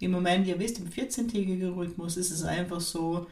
[0.00, 3.26] Im Moment, ihr wisst, im 14-tägigen Rhythmus ist es einfach so,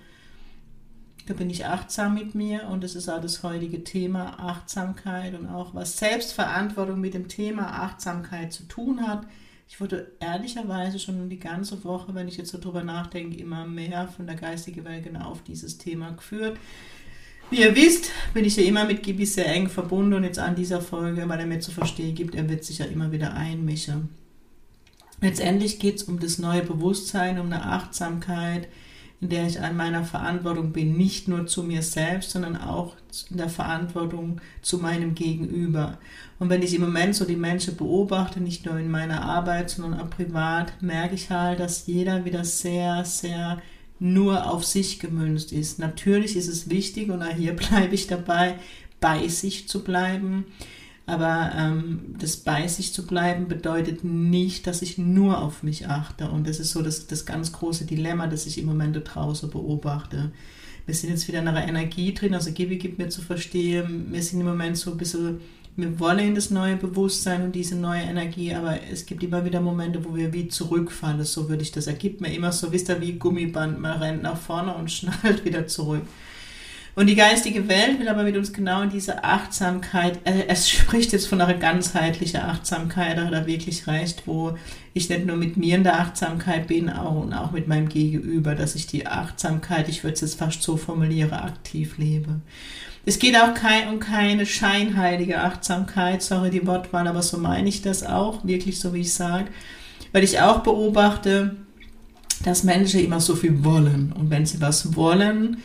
[1.26, 5.46] da bin ich achtsam mit mir und das ist auch das heutige Thema Achtsamkeit und
[5.46, 9.26] auch was Selbstverantwortung mit dem Thema Achtsamkeit zu tun hat.
[9.66, 14.08] Ich wurde ehrlicherweise schon die ganze Woche, wenn ich jetzt so drüber nachdenke, immer mehr
[14.08, 16.58] von der geistigen Welt genau auf dieses Thema geführt.
[17.50, 20.54] Wie ihr wisst, bin ich ja immer mit Gibi sehr eng verbunden und jetzt an
[20.54, 24.10] dieser Folge, weil er mir zu verstehen gibt, er wird sich ja immer wieder einmischen.
[25.24, 28.68] Letztendlich geht es um das neue Bewusstsein, um eine Achtsamkeit,
[29.22, 32.94] in der ich an meiner Verantwortung bin, nicht nur zu mir selbst, sondern auch
[33.30, 35.96] in der Verantwortung zu meinem Gegenüber.
[36.38, 39.98] Und wenn ich im Moment so die Menschen beobachte, nicht nur in meiner Arbeit, sondern
[39.98, 43.62] auch privat, merke ich halt, dass jeder wieder sehr, sehr
[43.98, 45.78] nur auf sich gemünzt ist.
[45.78, 48.56] Natürlich ist es wichtig, und auch hier bleibe ich dabei,
[49.00, 50.44] bei sich zu bleiben.
[51.06, 56.30] Aber ähm, das bei sich zu bleiben bedeutet nicht, dass ich nur auf mich achte.
[56.30, 59.50] Und das ist so das, das ganz große Dilemma, das ich im Moment da draußen
[59.50, 60.32] beobachte.
[60.86, 64.22] Wir sind jetzt wieder in einer Energie drin, also Gibi gibt mir zu verstehen, wir
[64.22, 65.40] sind im Moment so ein bisschen
[65.76, 69.60] wir wollen in das neue Bewusstsein und diese neue Energie, aber es gibt immer wieder
[69.60, 71.24] Momente, wo wir wie zurückfallen.
[71.24, 74.36] So würde ich das ergibt mir immer so, wisst ihr, wie Gummiband, man rennt nach
[74.36, 76.02] vorne und schnallt wieder zurück.
[76.96, 81.12] Und die geistige Welt will aber mit uns genau in diese Achtsamkeit, äh, es spricht
[81.12, 84.56] jetzt von einer ganzheitlichen Achtsamkeit, da hat er wirklich recht, wo
[84.92, 88.54] ich nicht nur mit mir in der Achtsamkeit bin, auch, und auch mit meinem Gegenüber,
[88.54, 92.40] dass ich die Achtsamkeit, ich würde es jetzt fast so formulieren, aktiv lebe.
[93.04, 97.82] Es geht auch kein, um keine scheinheilige Achtsamkeit, sorry die Wortwahl, aber so meine ich
[97.82, 99.48] das auch, wirklich so wie ich sage,
[100.12, 101.56] weil ich auch beobachte,
[102.44, 105.58] dass Menschen immer so viel wollen und wenn sie was wollen,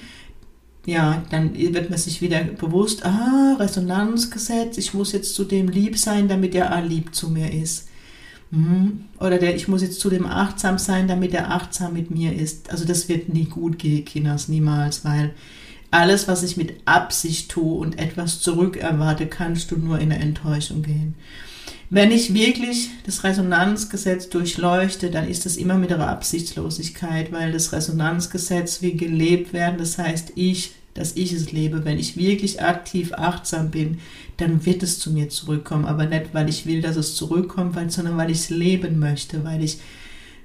[0.85, 5.97] ja, dann wird man sich wieder bewusst, ah, Resonanzgesetz, ich muss jetzt zu dem lieb
[5.97, 7.87] sein, damit er auch lieb zu mir ist.
[8.51, 9.05] Mhm.
[9.19, 12.71] Oder der, ich muss jetzt zu dem achtsam sein, damit er achtsam mit mir ist.
[12.71, 15.33] Also das wird nie gut gehen, Kinders, niemals, weil
[15.91, 20.81] alles, was ich mit Absicht tue und etwas zurückerwarte, kannst du nur in eine Enttäuschung
[20.83, 21.15] gehen.
[21.91, 27.73] Wenn ich wirklich das Resonanzgesetz durchleuchte, dann ist das immer mit einer Absichtslosigkeit, weil das
[27.73, 29.79] Resonanzgesetz will gelebt werden.
[29.79, 31.85] Das heißt, ich, dass ich es lebe.
[31.85, 33.97] Wenn ich wirklich aktiv achtsam bin,
[34.37, 35.85] dann wird es zu mir zurückkommen.
[35.85, 39.63] Aber nicht, weil ich will, dass es zurückkommt, sondern weil ich es leben möchte, weil
[39.63, 39.79] ich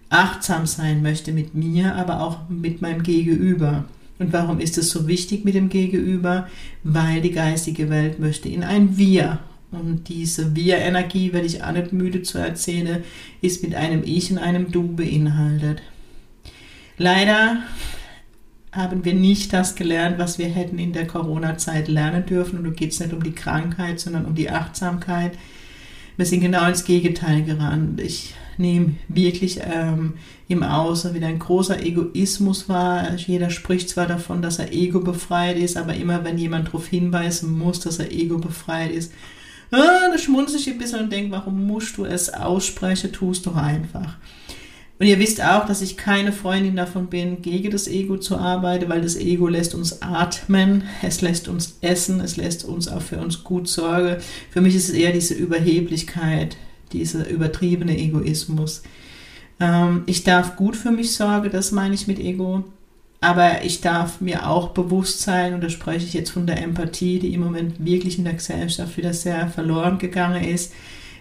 [0.08, 3.84] achtsam sein möchte mit mir, aber auch mit meinem Gegenüber.
[4.18, 6.48] Und warum ist es so wichtig mit dem Gegenüber?
[6.84, 9.40] Weil die geistige Welt möchte in ein Wir.
[9.74, 13.02] Und diese Wir-Energie, werde ich auch nicht müde zu erzählen,
[13.40, 15.82] ist mit einem Ich und einem Du beinhaltet.
[16.96, 17.62] Leider
[18.72, 22.58] haben wir nicht das gelernt, was wir hätten in der Corona-Zeit lernen dürfen.
[22.58, 25.32] Und da geht es nicht um die Krankheit, sondern um die Achtsamkeit.
[26.16, 28.00] Wir sind genau ins Gegenteil gerannt.
[28.00, 30.14] Ich nehme wirklich ähm,
[30.48, 33.14] im Außen wieder ein großer Egoismus wahr.
[33.16, 37.56] Jeder spricht zwar davon, dass er ego befreit ist, aber immer wenn jemand darauf hinweisen
[37.56, 39.12] muss, dass er ego befreit ist,
[39.70, 43.12] ah, da schmunze ich ein bisschen und denke, warum musst du es aussprechen?
[43.12, 44.16] Tust doch einfach.
[44.98, 48.88] Und ihr wisst auch, dass ich keine Freundin davon bin, gegen das Ego zu arbeiten,
[48.88, 53.18] weil das Ego lässt uns atmen, es lässt uns essen, es lässt uns auch für
[53.18, 54.16] uns gut sorgen.
[54.50, 56.56] Für mich ist es eher diese Überheblichkeit,
[56.92, 58.82] dieser übertriebene Egoismus.
[59.58, 62.64] Ähm, ich darf gut für mich sorgen, das meine ich mit Ego.
[63.24, 67.18] Aber ich darf mir auch bewusst sein, und da spreche ich jetzt von der Empathie,
[67.18, 70.74] die im Moment wirklich in der Gesellschaft wieder sehr verloren gegangen ist.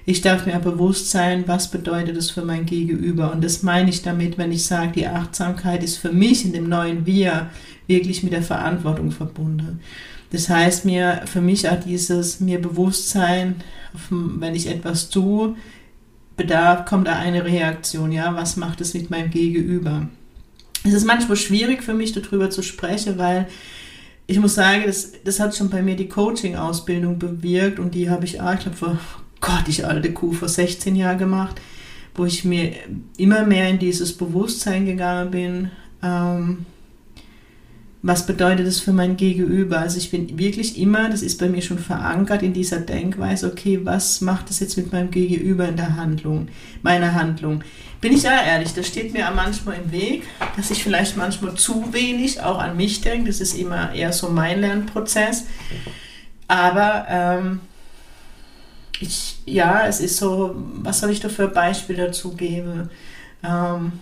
[0.06, 3.32] Ich darf mir bewusst sein, was bedeutet es für mein Gegenüber.
[3.32, 6.68] Und das meine ich damit, wenn ich sage, die Achtsamkeit ist für mich in dem
[6.68, 7.50] neuen Wir
[7.88, 9.80] wirklich mit der Verantwortung verbunden.
[10.34, 13.64] Das heißt mir, für mich auch dieses mir Bewusstsein,
[14.10, 15.56] wenn ich etwas tue,
[16.36, 20.10] bedarf, kommt da eine Reaktion, ja, was macht es mit meinem Gegenüber?
[20.84, 23.48] Es ist manchmal schwierig für mich, darüber zu sprechen, weil
[24.28, 28.26] ich muss sagen, das, das hat schon bei mir die Coaching-Ausbildung bewirkt und die habe
[28.26, 28.98] ich, ah, ich glaube, vor
[29.42, 31.60] Gott, ich alte Kuh, vor 16 Jahren gemacht,
[32.16, 32.74] wo ich mir
[33.18, 35.72] immer mehr in dieses Bewusstsein gegangen bin,
[36.02, 36.66] ähm,
[38.06, 39.80] was bedeutet das für mein Gegenüber?
[39.80, 43.80] Also ich bin wirklich immer, das ist bei mir schon verankert in dieser Denkweise, okay,
[43.84, 46.50] was macht das jetzt mit meinem Gegenüber in der Handlung,
[46.82, 47.64] meiner Handlung?
[48.02, 50.24] Bin ich ja ehrlich, das steht mir manchmal im Weg,
[50.58, 53.28] dass ich vielleicht manchmal zu wenig auch an mich denke.
[53.28, 55.46] Das ist immer eher so mein Lernprozess.
[56.50, 57.62] Aber ähm,
[59.00, 62.90] ich, ja, es ist so, was soll ich da für Beispiele dazu geben?
[63.46, 63.94] Ähm,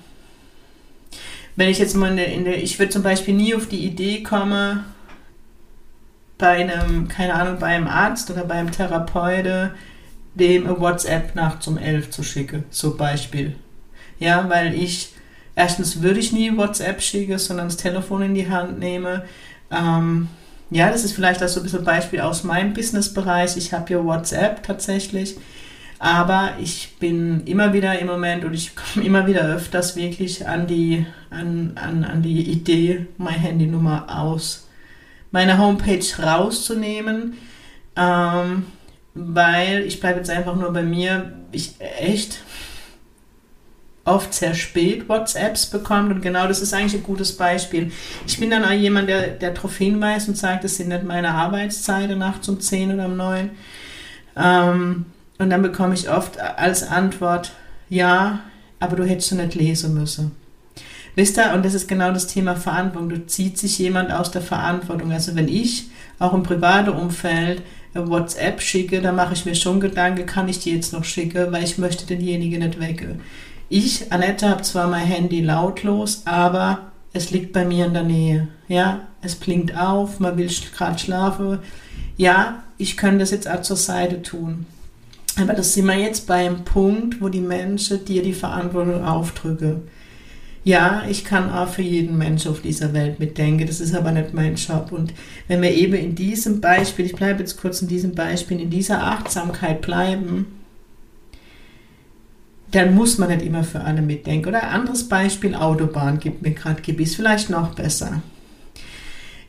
[1.56, 3.86] wenn ich jetzt mal in der, in der ich würde zum Beispiel nie auf die
[3.86, 4.84] Idee kommen,
[6.38, 9.72] bei einem, keine Ahnung, bei einem Arzt oder beim Therapeute
[10.34, 13.56] dem eine WhatsApp nach zum 11 zu schicken, so Beispiel.
[14.20, 15.14] Ja, weil ich,
[15.56, 19.24] erstens würde ich nie WhatsApp schicken, sondern das Telefon in die Hand nehme.
[19.70, 20.30] Ähm,
[20.70, 23.58] ja, das ist vielleicht auch so ein bisschen Beispiel aus meinem Businessbereich.
[23.58, 25.36] Ich habe ja WhatsApp tatsächlich.
[26.04, 30.66] Aber ich bin immer wieder im Moment und ich komme immer wieder öfters wirklich an
[30.66, 34.68] die, an, an, an die Idee, meine Handynummer aus
[35.30, 37.38] meiner Homepage rauszunehmen,
[37.96, 38.66] ähm,
[39.14, 42.40] weil ich bleibe jetzt einfach nur bei mir, ich echt
[44.04, 47.92] oft sehr spät WhatsApps bekommt und genau das ist eigentlich ein gutes Beispiel.
[48.26, 51.30] Ich bin dann auch jemand, der, der darauf hinweist und sagt, das sind nicht meine
[51.30, 53.52] Arbeitszeiten nachts um 10 oder um 9.
[54.36, 55.06] Ähm,
[55.42, 57.52] und dann bekomme ich oft als Antwort,
[57.90, 58.42] ja,
[58.80, 60.32] aber du hättest du nicht lesen müssen.
[61.16, 63.10] Wisst ihr, und das ist genau das Thema Verantwortung.
[63.10, 65.12] Du zieht sich jemand aus der Verantwortung.
[65.12, 65.90] Also wenn ich
[66.20, 70.72] auch im privaten Umfeld WhatsApp schicke, dann mache ich mir schon Gedanken, kann ich die
[70.72, 73.20] jetzt noch schicken, weil ich möchte denjenigen nicht wecken.
[73.68, 78.48] Ich, Annette, habe zwar mein Handy lautlos, aber es liegt bei mir in der Nähe.
[78.68, 81.60] Ja, es blinkt auf, man will gerade schlafen.
[82.16, 84.66] Ja, ich könnte das jetzt auch zur Seite tun.
[85.40, 89.84] Aber das sind wir jetzt beim Punkt, wo die Menschen dir die Verantwortung aufdrücken.
[90.64, 94.34] Ja, ich kann auch für jeden Mensch auf dieser Welt mitdenken, das ist aber nicht
[94.34, 94.92] mein Job.
[94.92, 95.12] Und
[95.48, 99.02] wenn wir eben in diesem Beispiel, ich bleibe jetzt kurz in diesem Beispiel, in dieser
[99.02, 100.46] Achtsamkeit bleiben,
[102.72, 104.50] dann muss man nicht immer für alle mitdenken.
[104.50, 108.22] Oder ein anderes Beispiel, Autobahn gibt mir gerade Gebiss, vielleicht noch besser.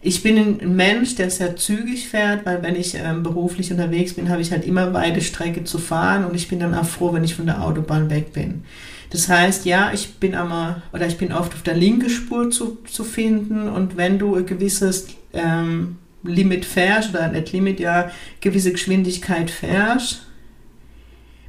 [0.05, 4.31] Ich bin ein Mensch, der sehr zügig fährt, weil wenn ich ähm, beruflich unterwegs bin,
[4.31, 7.23] habe ich halt immer weite Strecke zu fahren und ich bin dann auch froh, wenn
[7.23, 8.65] ich von der Autobahn weg bin.
[9.11, 12.79] Das heißt, ja, ich bin einmal oder ich bin oft auf der linken Spur zu,
[12.85, 18.11] zu finden und wenn du ein gewisses ähm, Limit fährst oder nicht Limit, ja,
[18.41, 20.23] gewisse Geschwindigkeit fährst,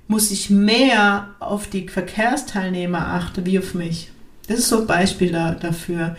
[0.07, 4.11] muss ich mehr auf die Verkehrsteilnehmer achten wie auf mich.
[4.47, 6.17] Das ist so ein Beispiel da, dafür.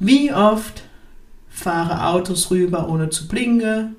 [0.00, 0.82] Wie oft
[1.60, 3.96] fahre Autos rüber, ohne zu blinken.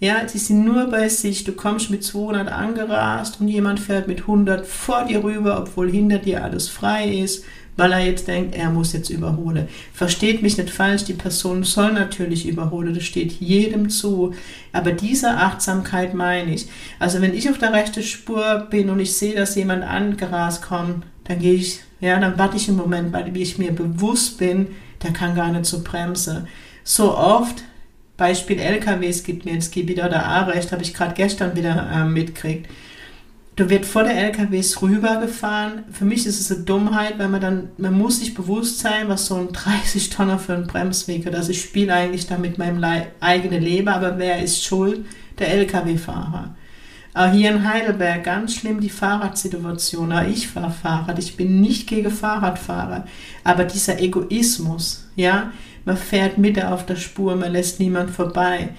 [0.00, 1.44] Ja, die sind nur bei sich.
[1.44, 6.18] Du kommst mit 200 angerast und jemand fährt mit 100 vor dir rüber, obwohl hinter
[6.18, 7.44] dir alles frei ist,
[7.76, 9.68] weil er jetzt denkt, er muss jetzt überholen.
[9.92, 14.34] Versteht mich nicht falsch, die Person soll natürlich überholen, das steht jedem zu.
[14.72, 16.66] Aber diese Achtsamkeit meine ich.
[16.98, 21.04] Also wenn ich auf der rechten Spur bin und ich sehe, dass jemand angerast kommt,
[21.24, 24.66] dann gehe ich, ja, dann warte ich einen Moment, weil ich mir bewusst bin,
[25.04, 26.48] der kann gar nicht so bremsen
[26.84, 27.62] so oft,
[28.16, 32.68] Beispiel LKWs gibt mir jetzt Gebiet oder A-Recht, habe ich gerade gestern wieder äh, mitgekriegt.
[33.54, 35.84] Du wird vor der LKWs rübergefahren.
[35.92, 39.26] Für mich ist es eine Dummheit, weil man dann, man muss sich bewusst sein, was
[39.26, 41.34] so ein 30 Tonner für ein Bremsweg ist.
[41.34, 42.82] Also ich spiele eigentlich da mit meinem
[43.20, 45.04] eigenen Leben, aber wer ist schuld?
[45.38, 46.54] Der LKW-Fahrer.
[47.14, 50.12] Auch hier in Heidelberg ganz schlimm die Fahrradsituation.
[50.12, 51.18] Auch ich fahre Fahrrad.
[51.18, 53.06] Ich bin nicht gegen Fahrradfahrer.
[53.44, 55.52] Aber dieser Egoismus, ja,
[55.84, 58.70] man fährt Mitte auf der Spur, man lässt niemand vorbei.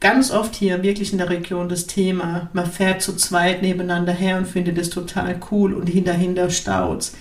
[0.00, 4.38] Ganz oft hier wirklich in der Region das Thema, man fährt zu zweit nebeneinander her
[4.38, 7.14] und findet es total cool und hinterhinter staut's.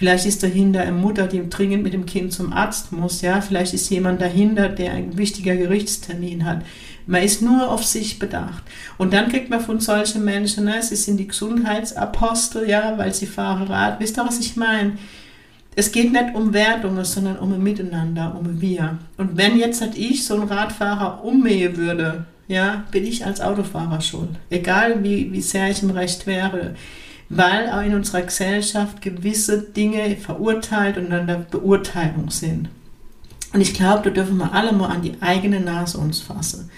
[0.00, 3.42] Vielleicht ist dahinter eine Mutter, die dringend mit dem Kind zum Arzt muss, ja.
[3.42, 6.64] Vielleicht ist jemand dahinter, der einen wichtiger Gerichtstermin hat.
[7.06, 8.62] Man ist nur auf sich bedacht.
[8.96, 13.26] Und dann kriegt man von solchen Menschen, ne, sie sind die Gesundheitsapostel, ja, weil sie
[13.26, 14.00] fahren Rad.
[14.00, 14.92] Wisst ihr, was ich meine?
[15.76, 18.98] Es geht nicht um Wertungen, sondern um ein Miteinander, um ein Wir.
[19.16, 24.00] Und wenn jetzt halt ich so ein Radfahrer ummähe würde, ja, bin ich als Autofahrer
[24.00, 24.30] schuld.
[24.50, 26.74] Egal wie, wie sehr ich im Recht wäre.
[27.28, 32.68] Weil auch in unserer Gesellschaft gewisse Dinge verurteilt und an der Beurteilung sind.
[33.52, 36.70] Und ich glaube, da dürfen wir alle mal an die eigene Nase uns fassen.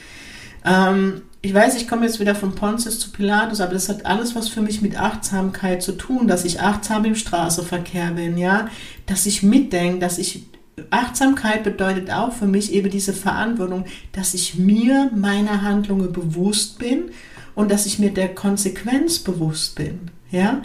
[0.64, 4.36] Ähm, ich weiß, ich komme jetzt wieder von Pontius zu Pilatus, aber das hat alles
[4.36, 8.68] was für mich mit Achtsamkeit zu tun, dass ich achtsam im Straßenverkehr bin, ja,
[9.06, 10.44] dass ich mitdenke, dass ich
[10.90, 17.10] Achtsamkeit bedeutet auch für mich eben diese Verantwortung, dass ich mir meiner Handlungen bewusst bin
[17.54, 20.62] und dass ich mir der Konsequenz bewusst bin, ja.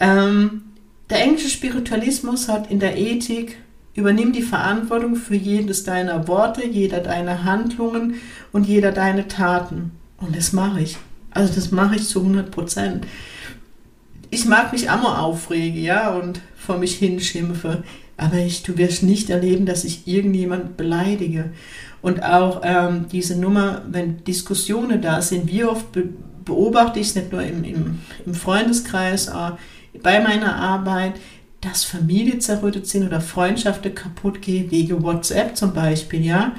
[0.00, 0.62] Ähm,
[1.08, 3.58] der englische Spiritualismus hat in der Ethik
[3.94, 8.16] Übernimm die Verantwortung für jedes deiner Worte, jeder deiner Handlungen
[8.52, 9.92] und jeder deiner Taten.
[10.18, 10.96] Und das mache ich.
[11.30, 13.06] Also das mache ich zu 100 Prozent.
[14.30, 17.84] Ich mag mich immer aufregen, ja, und vor mich hinschimpfe.
[18.16, 21.50] Aber ich, du wirst nicht erleben, dass ich irgendjemand beleidige.
[22.00, 26.08] Und auch ähm, diese Nummer, wenn Diskussionen da sind, wie oft be
[26.44, 29.50] beobachte ich es nicht nur im, im, im Freundeskreis, äh,
[30.00, 31.14] bei meiner Arbeit,
[31.60, 36.52] dass Familie zerrüttet sind oder Freundschaften kaputt gehen, wegen WhatsApp zum Beispiel, ja.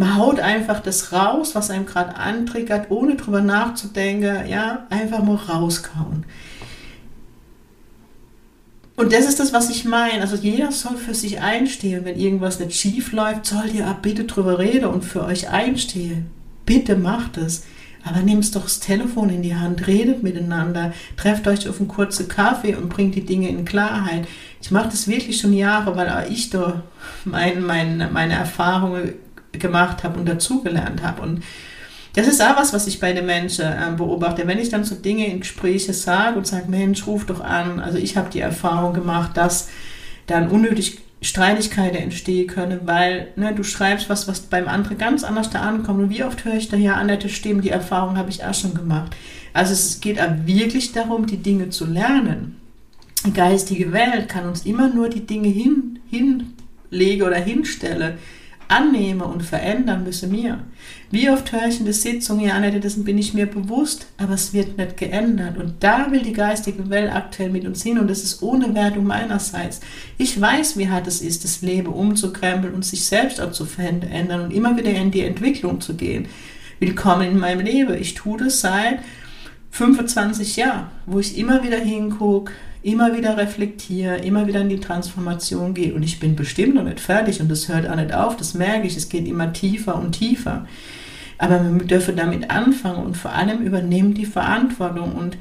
[0.00, 5.36] Man haut einfach das raus, was einem gerade antriggert, ohne drüber nachzudenken, ja, einfach mal
[5.36, 6.24] rauskauen.
[8.96, 10.22] Und das ist das, was ich meine.
[10.22, 12.06] Also jeder soll für sich einstehen.
[12.06, 16.30] Wenn irgendwas nicht schief läuft, sollt ihr ab bitte drüber reden und für euch einstehen.
[16.64, 17.64] Bitte macht es.
[18.02, 22.26] Aber nehmt doch das Telefon in die Hand, redet miteinander, trefft euch auf einen kurzen
[22.26, 24.26] Kaffee und bringt die Dinge in Klarheit.
[24.62, 26.84] Ich mache das wirklich schon Jahre, weil auch ich da
[27.26, 29.12] mein, mein, meine Erfahrungen
[29.52, 31.22] gemacht habe und dazugelernt habe.
[31.22, 31.42] Und
[32.14, 34.46] das ist auch was, was ich bei den Menschen äh, beobachte.
[34.46, 37.78] Wenn ich dann so Dinge in Gespräche sage und sage, Mensch, ruf doch an.
[37.80, 39.68] Also ich habe die Erfahrung gemacht, dass
[40.26, 45.50] dann unnötig Streitigkeiten entstehen können, weil ne, du schreibst was, was beim anderen ganz anders
[45.50, 46.00] da ankommt.
[46.00, 48.74] Und wie oft höre ich da ja Annette Stimmen, die Erfahrung habe ich auch schon
[48.74, 49.14] gemacht.
[49.52, 52.56] Also es geht auch wirklich darum, die Dinge zu lernen.
[53.26, 58.14] Die geistige Welt kann uns immer nur die Dinge hin, hinlegen oder hinstellen
[58.70, 60.60] annehme und verändern müssen wir.
[61.10, 64.34] Wie oft höre ich in der Sitzung, ja, Annette, dessen bin ich mir bewusst, aber
[64.34, 65.58] es wird nicht geändert.
[65.58, 69.06] Und da will die geistige Welt aktuell mit uns hin und das ist ohne Wertung
[69.06, 69.80] meinerseits.
[70.18, 74.42] Ich weiß, wie hart es ist, das Leben umzukrempeln und sich selbst auch zu verändern
[74.42, 76.28] und immer wieder in die Entwicklung zu gehen.
[76.78, 77.94] Willkommen in meinem Leben.
[77.94, 79.00] Ich tue das seit
[79.72, 85.74] 25 Jahren, wo ich immer wieder hingucke, immer wieder reflektiere, immer wieder in die Transformation
[85.74, 85.94] gehe.
[85.94, 88.86] Und ich bin bestimmt noch nicht fertig und das hört auch nicht auf, das merke
[88.86, 90.66] ich, es geht immer tiefer und tiefer.
[91.38, 95.12] Aber wir dürfen damit anfangen und vor allem übernehmen die Verantwortung.
[95.14, 95.38] Und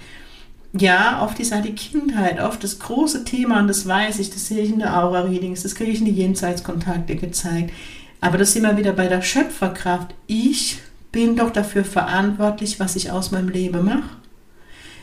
[0.73, 4.47] ja, oft ist halt die Kindheit, oft das große Thema, und das weiß ich, das
[4.47, 7.73] sehe ich in der Aura-Readings, das kriege ich in die Jenseitskontakte gezeigt.
[8.21, 10.13] Aber das sind wir wieder bei der Schöpferkraft.
[10.27, 10.79] Ich
[11.11, 14.18] bin doch dafür verantwortlich, was ich aus meinem Leben mache.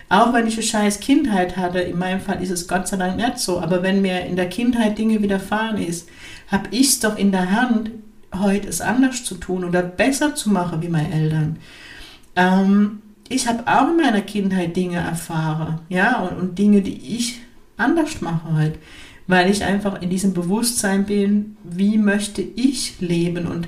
[0.09, 3.17] Auch wenn ich eine scheiß Kindheit hatte, in meinem Fall ist es Gott sei Dank
[3.17, 6.09] nicht so, aber wenn mir in der Kindheit Dinge widerfahren ist,
[6.49, 7.91] habe ich es doch in der Hand,
[8.35, 11.57] heute es anders zu tun oder besser zu machen wie meine Eltern.
[12.37, 17.41] Ähm, ich habe auch in meiner Kindheit Dinge erfahren, ja, und, und Dinge, die ich
[17.77, 18.79] anders mache heute,
[19.27, 23.67] weil ich einfach in diesem Bewusstsein bin, wie möchte ich leben und,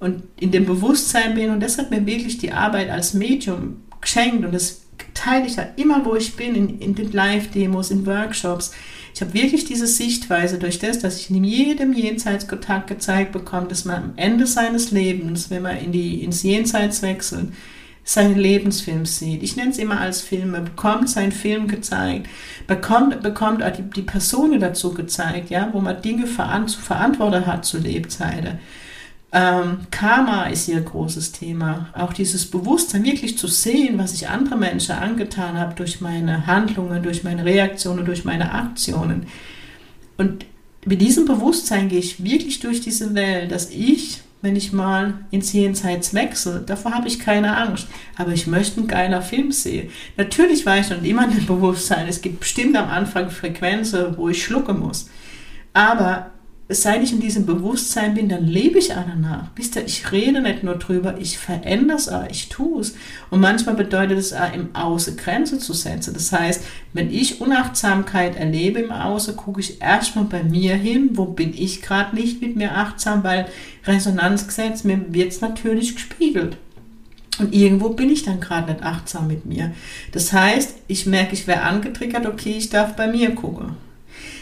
[0.00, 3.76] und in dem Bewusstsein bin und das hat mir wirklich die Arbeit als Medium
[4.06, 4.82] geschenkt und das
[5.14, 8.72] teile ich ja immer, wo ich bin, in, in den Live-Demos, in Workshops.
[9.12, 13.84] Ich habe wirklich diese Sichtweise durch das, dass ich in jedem Jenseitskontakt gezeigt bekomme, dass
[13.84, 17.48] man am Ende seines Lebens, wenn man in die, ins Jenseits wechselt,
[18.04, 19.42] seinen Lebensfilm sieht.
[19.42, 20.52] Ich nenne es immer als Film.
[20.52, 22.28] Man bekommt seinen Film gezeigt,
[22.68, 27.46] bekommt, bekommt auch die, die Personen dazu gezeigt, ja, wo man Dinge veran zu verantworten
[27.46, 28.60] hat zu Lebzeiten.
[29.32, 31.88] Ähm, Karma ist ein großes Thema.
[31.94, 37.02] Auch dieses Bewusstsein, wirklich zu sehen, was ich andere Menschen angetan habe durch meine Handlungen,
[37.02, 39.26] durch meine Reaktionen, durch meine Aktionen.
[40.16, 40.46] Und
[40.84, 45.52] mit diesem Bewusstsein gehe ich wirklich durch diese Welt, dass ich, wenn ich mal ins
[45.52, 47.88] Jenseits wechsle, davor habe ich keine Angst.
[48.16, 49.90] Aber ich möchte einen geiler Film sehen.
[50.16, 52.06] Natürlich war ich noch immer im Bewusstsein.
[52.06, 55.10] Es gibt bestimmt am Anfang Frequenzen, wo ich schlucken muss.
[55.72, 56.30] Aber
[56.68, 59.50] seit ich in diesem Bewusstsein bin, dann lebe ich auch danach.
[59.54, 62.94] Wisst ihr, ich rede nicht nur drüber, ich verändere es auch, ich tue es.
[63.30, 66.14] Und manchmal bedeutet es auch, im Außen Grenze zu setzen.
[66.14, 71.26] Das heißt, wenn ich Unachtsamkeit erlebe im Außen, gucke ich erstmal bei mir hin, wo
[71.26, 73.46] bin ich gerade nicht mit mir achtsam, weil
[73.84, 76.56] Resonanzgesetz, mir wird es natürlich gespiegelt.
[77.38, 79.72] Und irgendwo bin ich dann gerade nicht achtsam mit mir.
[80.10, 83.85] Das heißt, ich merke, ich wäre angetriggert, okay, ich darf bei mir gucken.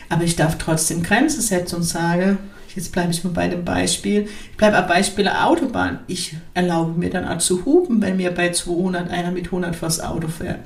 [0.08, 2.38] Aber ich darf trotzdem Grenzen setzen und sage,
[2.75, 6.00] jetzt bleibe ich mal bei dem Beispiel, ich bleibe am Beispiel Autobahn.
[6.06, 10.00] Ich erlaube mir dann auch zu hupen, wenn mir bei 200 einer mit 100 vors
[10.00, 10.61] Auto fährt.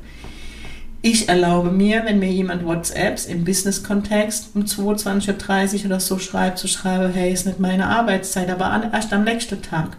[1.01, 6.59] Ich erlaube mir, wenn mir jemand WhatsApps im Business-Kontext um 22.30 Uhr oder so schreibt,
[6.59, 9.97] zu schreiben, hey, ist nicht meine Arbeitszeit, aber erst am nächsten Tag.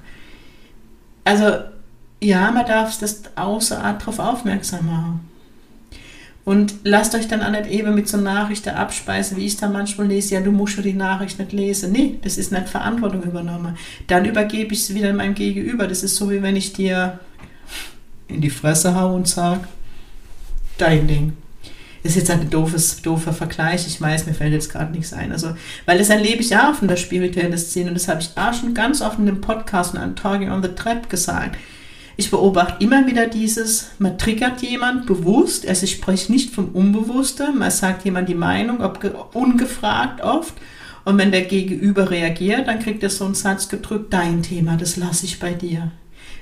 [1.23, 1.59] Also,
[2.21, 5.28] ja, man darf das außer Art darauf aufmerksam machen.
[6.45, 10.07] Und lasst euch dann auch nicht eben mit so Nachrichten abspeisen, wie ich da manchmal
[10.07, 11.91] lese, ja, du musst schon die Nachricht nicht lesen.
[11.91, 13.77] Nee, das ist nicht Verantwortung übernommen.
[14.07, 15.87] Dann übergebe ich es wieder meinem Gegenüber.
[15.87, 17.19] Das ist so, wie wenn ich dir
[18.27, 19.61] in die Fresse hau und sage,
[20.77, 21.33] dein Ding.
[22.03, 25.31] ist jetzt ein doofes, doofer Vergleich, ich weiß, mir fällt jetzt gerade nichts ein.
[25.31, 25.55] Also,
[25.85, 28.73] weil das erlebe ich auch in der spirituellen Szene und das habe ich auch schon
[28.73, 31.57] ganz oft in dem Podcast und an Talking on the Trap gesagt.
[32.19, 37.57] Ich beobachte immer wieder dieses, man triggert jemand bewusst, also ich spreche nicht vom Unbewussten,
[37.57, 40.53] man sagt jemand die Meinung, ob ungefragt oft.
[41.05, 44.97] Und wenn der Gegenüber reagiert, dann kriegt er so einen Satz gedrückt, dein Thema, das
[44.97, 45.91] lasse ich bei dir.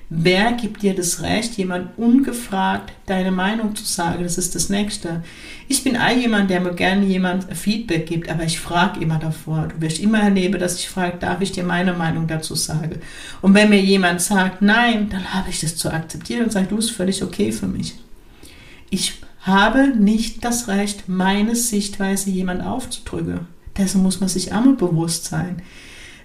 [0.10, 4.24] Wer gibt dir das Recht, jemand ungefragt deine Meinung zu sagen?
[4.24, 5.22] Das ist das Nächste.
[5.68, 9.68] Ich bin all jemand, der mir gerne jemand Feedback gibt, aber ich frage immer davor.
[9.68, 13.02] Du wirst immer erleben, dass ich frage, darf ich dir meine Meinung dazu sagen?
[13.42, 16.78] Und wenn mir jemand sagt, nein, dann habe ich das zu akzeptieren und sage, du
[16.78, 17.96] bist völlig okay für mich.
[18.90, 23.42] Ich habe nicht das Recht, meine Sichtweise jemand aufzudrücken.
[23.78, 25.62] Dessen muss man sich einmal bewusst sein.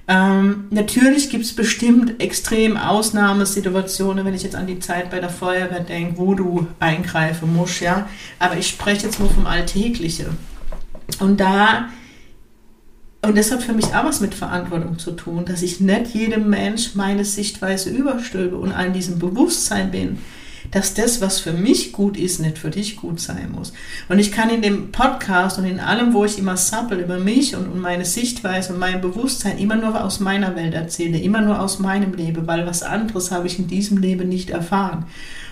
[0.08, 5.30] Ähm, natürlich gibt es bestimmt extrem Ausnahmesituationen, wenn ich jetzt an die Zeit bei der
[5.30, 8.08] Feuerwehr denke, wo du eingreifen musst, ja.
[8.38, 10.36] Aber ich spreche jetzt nur vom Alltäglichen.
[11.20, 11.88] Und da,
[13.22, 16.50] und das hat für mich auch was mit Verantwortung zu tun, dass ich nicht jedem
[16.50, 20.18] Mensch meine Sichtweise überstülpe und an diesem Bewusstsein bin,
[20.72, 23.72] dass das, was für mich gut ist, nicht für dich gut sein muss.
[24.08, 27.54] Und ich kann in dem Podcast und in allem, wo ich immer sappel über mich
[27.54, 31.60] und, und meine Sichtweise und mein Bewusstsein immer nur aus meiner Welt erzähle, immer nur
[31.60, 35.04] aus meinem Leben, weil was anderes habe ich in diesem Leben nicht erfahren.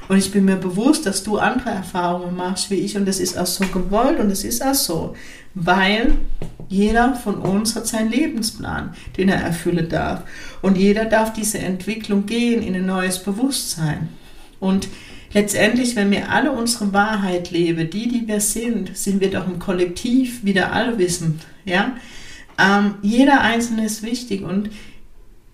[0.08, 3.38] Und ich bin mir bewusst, dass du andere Erfahrungen machst wie ich und das ist
[3.38, 5.14] auch so gewollt und es ist auch so,
[5.54, 6.14] weil
[6.68, 10.22] jeder von uns hat seinen Lebensplan, den er erfüllen darf.
[10.62, 14.08] Und jeder darf diese Entwicklung gehen in ein neues Bewusstsein.
[14.60, 14.88] Und
[15.32, 19.58] letztendlich, wenn wir alle unsere Wahrheit leben, die, die wir sind, sind wir doch im
[19.58, 21.42] Kollektiv wieder allwissend.
[21.64, 21.96] Ja?
[22.58, 24.70] Ähm, jeder Einzelne ist wichtig und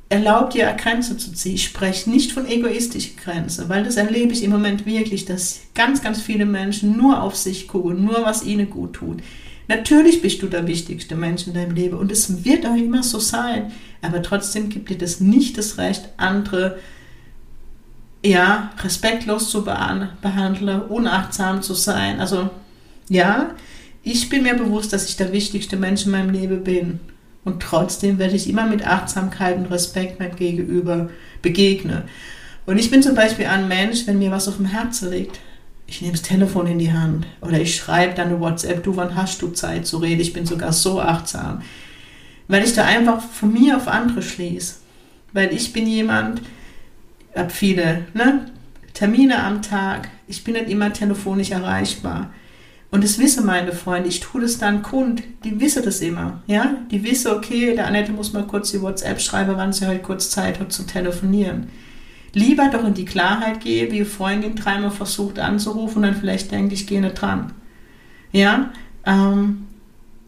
[0.09, 1.54] erlaubt dir Grenze zu ziehen.
[1.56, 6.02] Ich spreche nicht von egoistischen Grenzen, weil das erlebe ich im Moment wirklich, dass ganz,
[6.02, 9.23] ganz viele Menschen nur auf sich gucken, nur was ihnen gut tut.
[9.68, 13.18] Natürlich bist du der wichtigste Mensch in deinem Leben und es wird auch immer so
[13.18, 16.78] sein, aber trotzdem gibt dir das nicht das Recht, andere
[18.26, 22.21] ja, respektlos zu behandeln, unachtsam zu sein.
[22.21, 22.50] Also
[23.09, 23.50] ja,
[24.02, 27.00] ich bin mir bewusst, dass ich der wichtigste Mensch in meinem Leben bin.
[27.45, 31.10] Und trotzdem werde ich immer mit Achtsamkeit und Respekt meinem Gegenüber
[31.43, 32.02] begegnen.
[32.67, 35.39] Und ich bin zum Beispiel ein Mensch, wenn mir was auf dem Herzen liegt,
[35.86, 39.15] ich nehme das Telefon in die Hand oder ich schreibe dann eine WhatsApp, du, wann
[39.15, 40.21] hast du Zeit zu reden?
[40.21, 41.62] Ich bin sogar so achtsam.
[42.49, 44.76] Weil ich da einfach von mir auf andere schließe.
[45.32, 46.43] Weil ich bin jemand,
[47.36, 48.46] habe viele ne,
[48.94, 50.08] Termine am Tag.
[50.26, 52.30] Ich bin nicht immer telefonisch erreichbar.
[52.90, 54.08] Und das wissen meine Freunde.
[54.08, 55.22] Ich tue das dann kund.
[55.44, 56.42] Die wissen das immer.
[56.46, 56.76] Ja?
[56.90, 60.30] Die wissen, okay, der Annette muss mal kurz die WhatsApp schreiben, wann sie heute kurz
[60.30, 61.68] Zeit hat zu telefonieren.
[62.32, 66.72] Lieber doch in die Klarheit gehe, wie Freundin dreimal versucht anzurufen und dann vielleicht denkt,
[66.72, 67.52] ich gehe nicht dran.
[68.32, 68.70] Ja?
[69.04, 69.66] Ähm,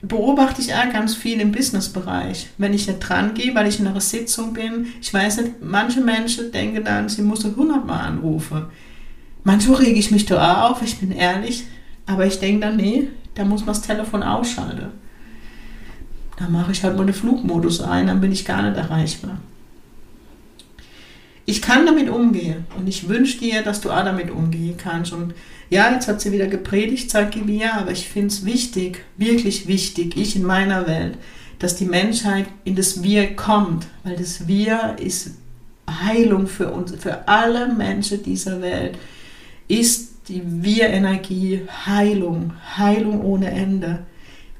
[0.00, 2.48] beobachte ich auch ganz viel im Businessbereich.
[2.56, 6.00] Wenn ich nicht dran gehe, weil ich in einer Sitzung bin, ich weiß nicht, manche
[6.00, 8.66] Menschen denken dann, sie müssen hundertmal anrufen.
[9.44, 11.64] Manchmal rege ich mich da auch auf, ich bin ehrlich,
[12.06, 14.88] aber ich denke dann, nee, da muss man das Telefon ausschalten.
[16.38, 19.38] Da mache ich halt mal den Flugmodus ein, dann bin ich gar nicht erreichbar.
[21.44, 25.34] Ich kann damit umgehen und ich wünsche dir, dass du auch damit umgehen kannst und
[25.70, 30.16] ja, jetzt hat sie wieder gepredigt, sagt mir, aber ich finde es wichtig, wirklich wichtig,
[30.16, 31.18] ich in meiner Welt,
[31.58, 35.32] dass die Menschheit in das Wir kommt, weil das Wir ist
[35.88, 38.98] Heilung für uns, für alle Menschen dieser Welt,
[39.66, 44.00] ist die Wir-Energie Heilung, Heilung ohne Ende.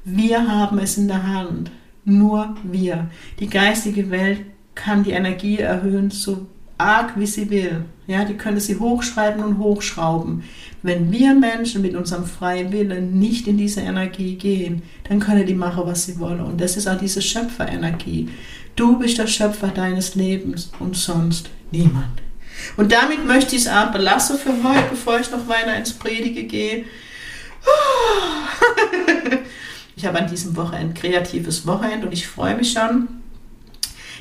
[0.03, 1.71] Wir haben es in der Hand,
[2.05, 3.09] nur wir.
[3.39, 4.41] Die geistige Welt
[4.75, 6.47] kann die Energie erhöhen, so
[6.79, 7.83] arg wie sie will.
[8.07, 10.43] Ja, die könnte sie hochschreiben und hochschrauben.
[10.81, 15.53] Wenn wir Menschen mit unserem freien Willen nicht in diese Energie gehen, dann können die
[15.53, 16.41] machen, was sie wollen.
[16.41, 18.29] Und das ist auch diese Schöpferenergie.
[18.75, 22.21] Du bist der Schöpfer deines Lebens und sonst niemand.
[22.77, 26.43] Und damit möchte ich es auch belassen für heute, bevor ich noch weiter ins Predige
[26.43, 26.85] gehe.
[29.99, 33.09] Ich habe an diesem Wochenende kreatives Wochenende und ich freue mich schon.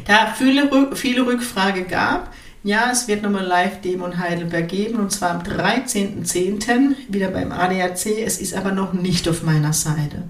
[0.07, 2.35] Da viele, viele Rückfragen gab,
[2.69, 6.97] ja, es wird nochmal Live-Demo in Heidelberg geben und zwar am 13.10.
[7.09, 8.19] wieder beim ADAC.
[8.23, 10.25] Es ist aber noch nicht auf meiner Seite.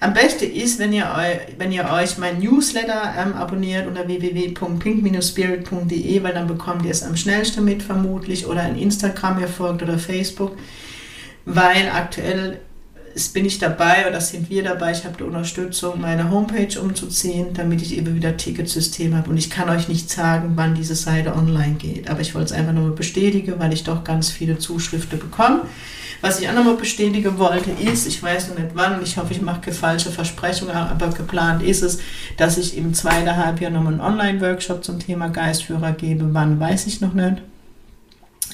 [0.00, 1.06] Am besten ist, wenn ihr,
[1.56, 7.16] wenn ihr euch mein Newsletter ähm, abonniert unter www.pink-spirit.de, weil dann bekommt ihr es am
[7.16, 10.56] schnellsten mit vermutlich oder in Instagram ihr folgt oder Facebook,
[11.44, 12.58] weil aktuell
[13.26, 17.82] bin ich dabei oder sind wir dabei, ich habe die Unterstützung, meine Homepage umzuziehen, damit
[17.82, 19.30] ich eben wieder Ticketsystem habe.
[19.30, 22.08] Und ich kann euch nicht sagen, wann diese Seite online geht.
[22.08, 25.62] Aber ich wollte es einfach nur bestätigen, weil ich doch ganz viele Zuschriften bekomme.
[26.20, 29.40] Was ich auch nochmal bestätigen wollte, ist, ich weiß noch nicht wann, ich hoffe, ich
[29.40, 31.98] mache falsche Versprechungen, aber geplant ist es,
[32.36, 36.34] dass ich im zweiten Halbjahr nochmal einen Online-Workshop zum Thema Geistführer gebe.
[36.34, 37.36] Wann, weiß ich noch nicht.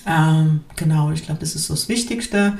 [0.06, 2.54] Ähm, genau, ich glaube, das ist so das Wichtigste.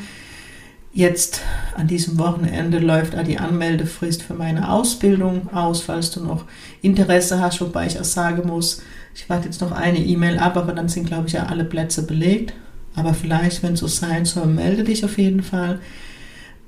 [0.97, 1.41] Jetzt
[1.77, 6.45] an diesem Wochenende läuft auch die Anmeldefrist für meine Ausbildung aus, falls du noch
[6.83, 8.81] Interesse hast, wobei ich auch sagen muss,
[9.13, 12.07] ich warte jetzt noch eine E-Mail ab, aber dann sind, glaube ich, ja alle Plätze
[12.07, 12.55] belegt.
[12.95, 15.81] Aber vielleicht, wenn es so sein soll, melde dich auf jeden Fall.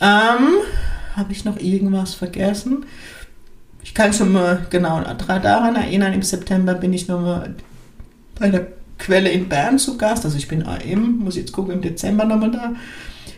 [0.01, 0.59] Ähm,
[1.15, 2.85] Habe ich noch irgendwas vergessen?
[3.85, 7.55] Ich kann schon mal genau daran erinnern, im September bin ich nochmal
[8.41, 8.67] bei der
[8.99, 10.25] Quelle in Bern zu Gast.
[10.25, 12.73] Also ich bin im, muss jetzt gucken, im Dezember nochmal da.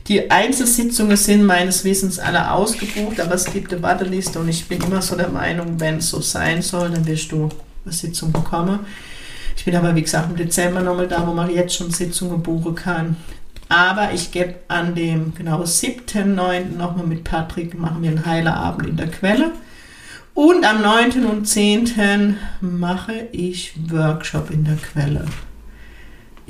[0.08, 4.80] Die Einzelsitzungen sind meines Wissens alle ausgebucht, aber es gibt eine Warteliste und ich bin
[4.82, 7.50] immer so der Meinung, wenn es so sein soll, dann wirst du
[7.84, 8.80] eine Sitzung bekommen.
[9.54, 12.74] Ich bin aber, wie gesagt, im Dezember nochmal da, wo man jetzt schon Sitzungen buchen
[12.74, 13.16] kann.
[13.68, 16.76] Aber ich gebe an dem genau 7.9.
[16.76, 19.52] nochmal mit Patrick, machen wir einen Heilerabend in der Quelle.
[20.32, 21.26] Und am 9.
[21.26, 22.38] und 10.
[22.62, 25.26] mache ich Workshop in der Quelle.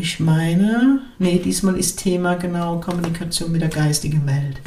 [0.01, 4.61] Ich meine, nee, diesmal ist Thema genau Kommunikation mit der geistigen Welt.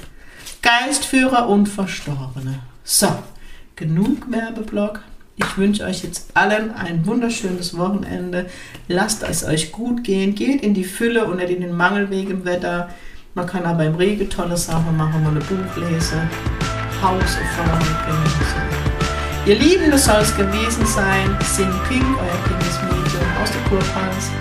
[0.62, 2.60] Geistführer und Verstorbene.
[2.84, 3.08] So,
[3.78, 5.00] genug Werbeblock.
[5.38, 8.48] Ich wünsche euch jetzt allen ein wunderschönes Wochenende.
[8.90, 10.36] Lasst es euch gut gehen.
[10.36, 12.90] Geht in die Fülle und nicht in den Mangel wegen Wetter.
[13.34, 16.30] Man kann aber im Regen tolle Sachen machen, mal ein Buch lesen,
[17.02, 17.86] Haus erfahren.
[19.46, 21.38] Ihr Lieben, das soll es gewesen sein.
[21.42, 24.41] Sing Pink, euer Kindesmädchen aus der Kurpans.